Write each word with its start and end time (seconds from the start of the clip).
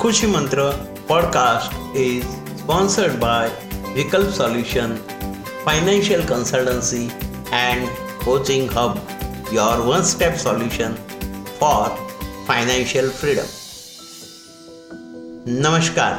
Kushi 0.00 0.32
Mantra 0.32 0.68
podcast 1.06 1.74
is 1.94 2.24
sponsored 2.56 3.20
by 3.20 3.50
Vikalp 3.94 4.30
Solution, 4.32 4.96
Financial 5.64 6.22
Consultancy, 6.22 7.02
and 7.52 7.86
Coaching 8.20 8.66
Hub, 8.68 8.98
your 9.52 9.86
one 9.86 10.04
step 10.04 10.38
solution 10.38 10.94
for 11.58 11.82
financial 12.46 13.10
freedom. 13.10 13.46
નમસ્કાર 15.60 16.16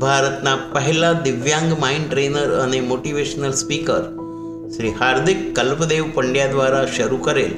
ભારતના 0.00 0.56
પહેલા 0.74 1.12
દિવ્યાંગ 1.12 1.70
mind 1.80 2.10
trainer 2.10 2.58
અને 2.58 2.80
motivational 2.80 3.52
speaker 3.52 4.02
Shri 4.76 4.96
Hardik 5.00 5.46
Kalpdev 5.54 6.12
Pandya 6.14 6.46
દ્વારા 6.48 6.84
શરૂ 6.96 7.16
કરેલ 7.18 7.54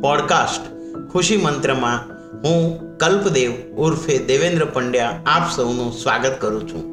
પોડકાસ્ટ 0.00 0.76
ખુશી 1.12 1.36
મંત્રમાં 1.36 2.15
હું 2.44 2.98
કલ્પદેવ 2.98 3.52
ઉર્ફે 3.76 4.18
દેવેન્દ્ર 4.18 4.64
પંડ્યા 4.64 5.20
આપ 5.26 5.50
સૌનું 5.56 5.92
સ્વાગત 5.92 6.36
કરું 6.40 6.68
છું. 6.68 6.84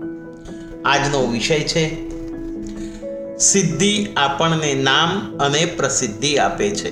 આજનો 0.85 1.21
વિષય 1.27 1.59
છે, 1.59 1.83
સિદ્ધિ 3.37 4.07
આપણને 4.17 4.73
નામ 4.73 5.37
અને 5.37 5.65
પ્રસિદ્ધિ 5.65 6.37
આપે 6.37 6.69
છે. 6.69 6.91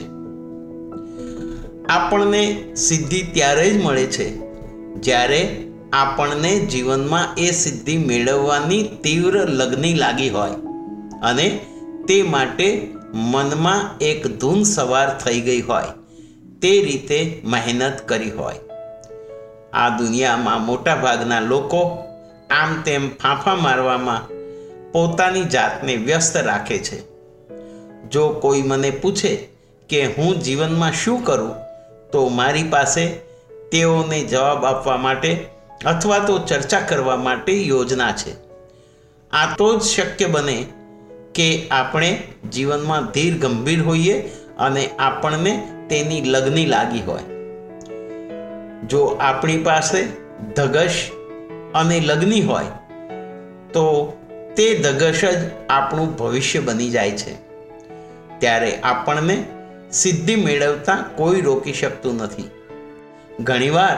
આપણને 1.90 2.44
સિદ્ધિ 2.76 3.22
ત્યારે 3.34 3.70
જ 3.70 3.84
મળે 3.84 4.06
છે, 4.06 4.28
જ્યારે 5.02 5.42
આપણને 5.94 6.60
જીવનમાં 6.60 7.36
એ 7.38 7.52
સિદ્ધિ 7.52 7.98
મેળવવાની 7.98 8.84
તીવ્ર 9.04 9.40
લગ્ની 9.50 9.94
લાગી 9.94 10.30
હોય 10.30 10.52
અને 11.24 11.48
તે 12.08 12.24
માટે 12.24 12.68
મનમાં 13.14 13.98
એક 14.02 14.28
ધૂન 14.38 14.64
સવાર 14.64 15.18
થઈ 15.18 15.42
ગઈ 15.42 15.62
હોય. 15.62 16.01
તે 16.62 16.82
રીતે 16.82 17.42
મહેનત 17.44 18.02
કરી 18.06 18.32
હોય. 18.32 18.56
આ 19.74 19.90
દુનિયામાં 19.90 20.66
મોટાભાગના 20.66 21.40
લોકો 21.40 22.04
આમ 22.50 22.82
તેમ 22.82 23.10
ફાંફા 23.10 23.56
મારવામાં 23.56 24.28
પોતાની 24.92 25.44
જાતને 25.44 25.96
વ્યસ્ત 25.96 26.38
રાખે 26.38 26.78
છે. 26.78 27.02
જો 28.10 28.30
કોઈ 28.30 28.62
મને 28.62 28.90
પૂછે 28.90 29.48
કે 29.90 30.06
હું 30.06 30.40
જીવનમાં 30.40 30.92
શું 30.92 31.24
કરું, 31.24 31.56
તો 32.12 32.30
મારી 32.30 32.64
પાસે 32.64 33.08
તેઓને 33.72 34.24
જવાબ 34.24 34.66
આપવા 34.66 34.98
માટે 34.98 35.46
અથવા 35.86 36.20
તો 36.20 36.38
ચર્ચા 36.38 36.80
કરવા 36.80 37.16
માટે 37.16 37.54
યોજના 37.64 38.12
છે. 38.12 38.32
આ 39.32 39.56
તો 39.58 39.80
જ 39.80 39.82
શક્ય 39.82 40.26
બને 40.26 40.66
કે 41.36 41.68
આપણે 41.72 42.24
જીવનમાં 42.54 43.06
ધીર 43.06 43.38
ગંભીર 43.38 43.84
હોઈએ 43.84 44.22
અને 44.60 44.88
આપણને 44.88 45.68
તેની 45.92 46.22
લગ્ની 46.22 46.66
લાગી 46.66 47.02
હોય. 47.02 47.24
જો 48.88 49.18
આપણી 49.22 49.58
પાસે 49.58 50.08
ધગશ 50.56 51.10
અને 51.76 52.00
લગ્ની 52.00 52.42
હોય, 52.42 52.66
તો 53.74 54.14
તે 54.58 54.76
ધગશ 54.76 55.26
જ 55.26 55.50
આપણું 55.70 56.18
ભવિષ્ય 56.18 56.60
બની 56.60 56.90
જાય 56.90 57.12
છે. 57.12 57.34
ત્યારે 58.40 58.80
આપણને 58.84 59.44
સિદ્ધિ 59.92 60.36
મેળવતા 60.36 60.96
કોઈ 61.16 61.42
રોકી 61.42 61.74
શકતું 61.74 62.18
નથી. 62.18 62.50
ઘણીવાર 63.40 63.98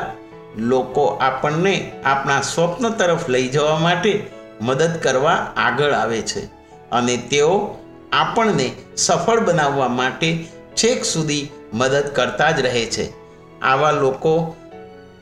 લોકો 0.57 1.05
આપણને 1.05 1.91
આપણા 2.05 2.41
સ્વપ્ન 2.41 2.89
તરફ 2.89 3.30
લઈ 3.30 3.47
જવા 3.47 3.78
માટે 3.78 4.25
મદદ 4.61 4.97
કરવા 5.03 5.31
આગળ 5.57 5.91
આવે 5.91 6.22
છે 6.22 6.45
અને 6.91 7.17
તેઓ 7.17 7.75
આપણને 8.11 8.72
સફળ 8.97 9.39
બનાવવા 9.39 9.88
માટે 9.88 10.45
છેક 10.75 11.05
સુધી 11.05 11.50
મદદ 11.73 12.03
કરતા 12.16 12.52
જ 12.52 12.59
રહે 12.59 12.85
છે. 12.85 13.13
આવા 13.61 13.91
લોકો 13.91 14.55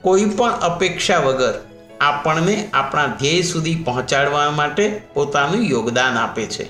કોઈ 0.02 0.26
પણ 0.26 0.52
અપેક્ષા 0.52 1.18
વગર 1.18 1.54
આપણને 2.02 2.70
આપણા 2.74 3.06
ધ્યેય 3.06 3.42
સુધી 3.42 3.76
પહોંચાડવા 3.76 4.52
માટે 4.52 5.02
પોતાનું 5.14 5.64
યોગદાન 5.66 6.18
આપે 6.18 6.46
છે. 6.46 6.70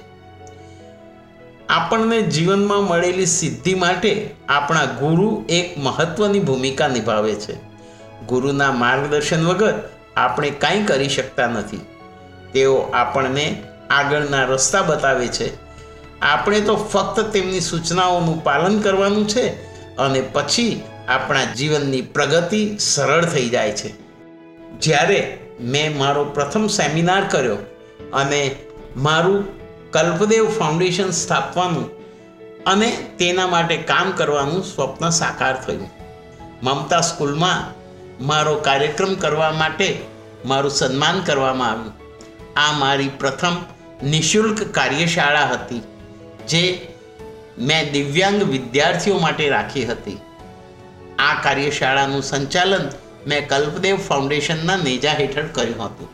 આપણને 1.70 2.22
જીવનમાં 2.22 2.84
મળેલી 2.84 3.26
સિદ્ધિ 3.26 3.74
માટે 3.74 4.36
આપણા 4.50 4.86
ગુરુ 4.86 5.46
એક 5.50 5.78
મહત્વની 5.78 6.40
ભૂમિકા 6.40 6.88
નિભાવે 6.88 7.36
છે. 7.36 7.56
ગુરુના 8.28 8.72
માર્ગદર્શન 8.72 9.46
વગર 9.46 9.74
આપણે 10.18 10.50
કાંઈ 10.50 10.84
કરી 10.84 11.10
શકતા 11.10 11.48
નથી. 11.48 11.82
તેઓ 12.54 12.78
આપણને 12.94 13.64
આગળના 13.90 14.44
રસ્તા 14.44 14.82
બતાવે 14.82 15.28
છે. 15.28 15.56
આપણે 16.22 16.62
તો 16.62 16.76
ફક્ત 16.76 17.20
તેમની 17.20 17.60
સૂચનાઓનું 17.60 18.44
પાલન 18.44 18.80
કરવાનું 18.80 19.28
છે 19.28 19.71
અને 19.98 20.22
પછી 20.22 20.82
આપણા 21.08 21.44
જીવનની 21.44 22.02
પ્રગતિ 22.02 22.78
સરળ 22.80 23.26
થઈ 23.26 23.50
જાય 23.50 23.72
છે. 23.72 23.94
જ્યારે 24.80 25.40
મેં 25.60 25.98
મારો 25.98 26.26
પ્રથમ 26.26 26.68
સેમિનાર 26.68 27.28
કર્યો 27.28 27.58
અને 28.14 28.56
મારું 28.96 29.62
કલ્પદેવ 29.92 30.50
ફાઉન્ડેશન 30.50 31.10
સ્થાપવાનું 31.10 31.90
અને 32.64 33.08
તેના 33.18 33.48
માટે 33.48 33.78
કામ 33.78 34.12
કરવાનું 34.12 34.64
સ્વપ્ન 34.64 35.10
સાકાર 35.10 35.64
થયું. 35.64 35.90
મમતા 36.64 37.02
સ્કૂલમાં 37.02 37.82
મારો 38.28 38.56
કાર્યક્રમ 38.56 39.16
કરવા 39.16 39.52
માટે 39.52 40.02
મારું 40.46 40.72
સન્માન 40.72 41.22
કરવામાં 41.22 41.72
આવ્યું. 41.72 41.94
આ 42.60 42.72
મારી 42.72 43.10
પ્રથમ 43.20 43.56
નિઃશુલ્ક 44.04 44.64
કાર્યશાળા 44.64 45.46
હતી, 45.46 45.82
જે 46.48 46.91
મેં 47.62 47.92
દિવ્યાંગ 47.92 48.44
વિદ્યાર્થીઓ 48.44 49.18
માટે 49.20 49.50
રાખી 49.50 49.86
હતી. 49.86 50.18
આ 51.20 51.34
કાર્યશાળાનું 51.44 52.24
સંચાલન 52.24 52.86
મેં 53.28 53.48
કલ્પદેવ 53.48 53.98
ફાઉન્ડેશનના 53.98 54.76
નેજા 54.76 55.18
હેઠળ 55.20 55.52
કર્યું 55.54 55.84
હતું. 55.86 56.10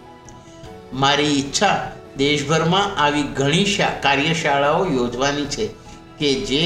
મારી 0.94 1.24
ઈચ્છા 1.24 1.92
દેશભરમાં 2.18 2.98
આવી 3.04 3.24
ઘણી 3.24 3.78
કાર્યશાળાઓ 4.02 4.86
યોજવાની 4.86 5.46
છે 5.46 5.68
કે 6.20 6.34
જે 6.42 6.62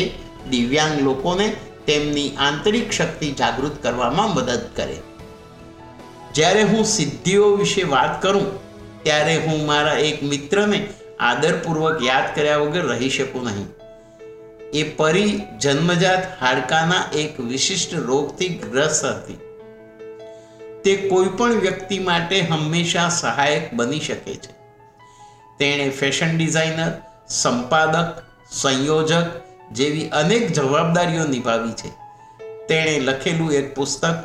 દિવ્યાંગ 0.50 0.96
લોકોને 1.02 1.48
તેમની 1.88 2.30
આંતરિક 2.40 2.92
શક્તિ 2.92 3.32
જાગૃત 3.32 3.76
કરવામાં 3.84 4.34
મદદ 4.36 4.64
કરે. 4.76 4.98
જ્યારે 6.36 6.64
હું 6.64 6.86
સિદ્ધિઓ 6.86 7.52
વિશે 7.56 7.84
વાત 7.84 8.22
કરું, 8.22 8.48
ત્યારે 9.04 9.36
હું 9.38 9.66
મારા 9.66 10.02
એક 10.08 10.24
મિત્રને 10.24 10.80
આદરપૂર્વક 11.20 12.04
યાદ 12.04 12.36
કર્યા 12.36 12.58
વગર 12.58 12.86
રહી 12.86 13.10
શકું 13.10 13.44
નહીં. 13.44 13.68
એ 14.74 14.84
પરી 14.84 15.42
જન્મજાત 15.60 16.42
હાડકાના 16.42 17.18
એક 17.18 17.40
વિશિષ્ટ 17.40 17.94
રોગથી 17.94 18.48
ગ્રસ્ત 18.48 19.06
હતી. 19.06 19.40
તે 20.84 20.96
કોઈ 20.96 21.26
પણ 21.26 21.54
વ્યક્તિ 21.54 22.00
માટે 22.00 22.42
હંમેશા 22.42 23.10
સહાયક 23.10 23.74
બની 23.74 24.00
શકે 24.00 24.34
છે. 24.34 24.52
તેણે 25.60 25.90
ફેશન 25.90 26.38
ડિઝાઇનર, 26.38 27.02
સંપાદક, 27.30 28.24
સંયોજક 28.52 29.26
જેવી 29.72 30.10
અનેક 30.10 30.52
જવાબદારીઓ 30.52 31.24
નિભાવી 31.24 31.72
છે. 31.72 31.90
તેણે 32.68 33.00
લખેલું 33.00 33.54
એક 33.54 33.76
પુસ્તક, 33.76 34.24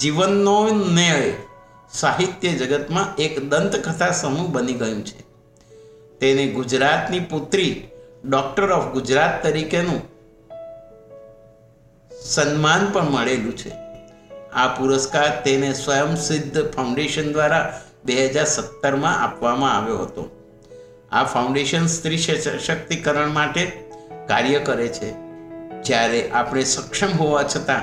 જીવનનો 0.00 0.68
ન્યાય 0.92 1.32
સાહિત્ય 1.92 2.48
જગતમાં 2.48 3.16
એક 3.16 3.48
દંતકથા 3.48 4.10
સમૂહ 4.10 4.48
બની 4.48 4.72
ગયું 4.72 5.04
છે. 5.04 5.20
તેને 6.20 6.46
ગુજરાતની 6.46 7.20
પુત્રી 7.20 7.82
ડૉક્ટર 8.28 8.72
ઓફ 8.72 8.92
ગુજરાત 8.92 9.42
તરીકેનું 9.42 10.00
સન્માન 12.22 12.92
પણ 12.92 13.10
મળેલું 13.10 13.56
છે. 13.56 13.70
આ 14.52 14.66
પુરસ્કાર 14.66 15.42
તેને 15.44 15.72
સ્વયંસિદ્ધ 15.72 16.70
ફાઉન્ડેશન 16.70 17.32
દ્વારા 17.32 17.80
બે 18.04 18.26
હજાર 18.26 18.44
સત્તરમાં 18.44 19.22
આપવામાં 19.22 19.76
આવ્યો 19.76 19.98
હતો. 19.98 20.30
આ 21.12 21.24
ફાઉન્ડેશન 21.24 21.86
સ્ત્રી 21.86 22.18
સશક્તિકરણ 22.18 23.28
માટે 23.28 23.90
કાર્ય 24.28 24.58
કરે 24.58 24.88
છે. 24.88 25.12
જ્યારે 25.82 26.30
આપણે 26.30 26.64
સક્ષમ 26.64 27.08
હોવા 27.18 27.42
છતાં 27.42 27.82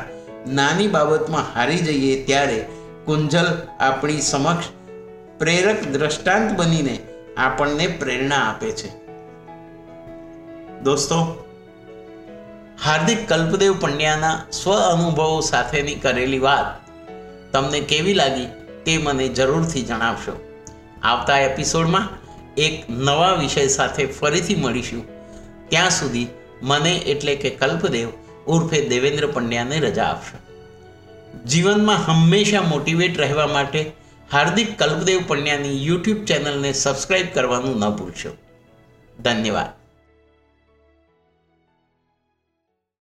નાની 0.53 0.87
બાબતમાં 0.87 1.55
હારી 1.55 1.77
જઈએ 1.77 2.23
ત્યારે 2.23 2.65
કુંજલ 3.05 3.67
આપણી 3.79 4.21
સમક્ષ 4.21 4.65
પ્રેરક 5.39 5.87
દ્રષ્ટાંત 5.87 6.59
બનીને 6.59 6.99
આપણને 7.37 7.87
પ્રેરણા 7.87 8.35
આપે 8.35 8.71
છે. 8.71 9.02
દોસ્તો, 10.83 11.45
હાર્દિક 12.83 13.29
કલ્પદેવ 13.29 13.79
પંડ્યાના 13.79 14.45
સ્વ 14.51 14.71
અનુભવો 14.71 15.41
સાથેની 15.41 15.95
કરેલી 15.95 16.39
વાત 16.39 16.89
તમને 17.51 17.79
કેવી 17.79 18.13
લાગી 18.13 18.45
તે 18.85 18.97
મને 18.97 19.27
જરૂરથી 19.27 19.81
જણાવશો. 19.81 20.63
આવતા 21.03 21.39
એપિસોડમાં 21.39 22.09
એક 22.55 22.89
નવા 22.89 23.33
વિષય 23.33 23.67
સાથે 23.67 24.05
ફરીથી 24.05 24.55
મળીશું. 24.55 25.05
ત્યાં 25.69 25.89
સુધી 25.89 26.27
મને 26.61 26.95
એટલે 26.95 27.35
કે 27.35 27.49
કલ્પદેવ 27.49 28.09
ઉર્ફે 28.47 28.89
દેવેન્દ્ર 28.89 29.27
પંડ્યાને 29.27 29.79
રજા 29.79 30.03
આપશો. 30.03 30.37
જીવનમાં 31.45 31.97
હંમેશા 31.97 32.61
મોટિવેટ 32.61 33.19
રહેવા 33.19 33.47
માટે 33.47 33.91
હાર્દિક 34.31 34.79
કલ્પદેવ 34.79 35.19
પંડ્યાની 35.27 35.85
યુટ્યુબ 35.85 36.25
ચેનલને 36.25 36.73
સબસ્ક્રાઈબ 36.73 37.27
કરવાનું 37.33 37.79
ન 37.79 37.89
ભૂલશો. 37.89 38.29
ધન્યવાદ. 39.23 39.82